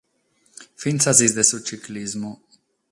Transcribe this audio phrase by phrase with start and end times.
[0.81, 2.31] Fintzas sas de su tziclismu.